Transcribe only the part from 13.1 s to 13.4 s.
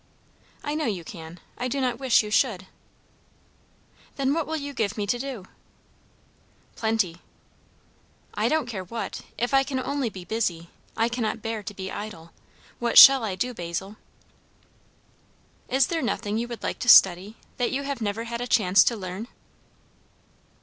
I